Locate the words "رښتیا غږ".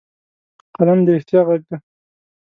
1.15-1.61